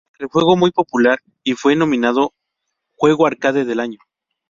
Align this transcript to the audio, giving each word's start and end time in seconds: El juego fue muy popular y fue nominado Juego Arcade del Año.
El 0.17 0.29
juego 0.29 0.53
fue 0.53 0.57
muy 0.59 0.71
popular 0.71 1.19
y 1.43 1.53
fue 1.53 1.75
nominado 1.75 2.33
Juego 2.95 3.27
Arcade 3.27 3.65
del 3.65 3.79
Año. 3.79 3.99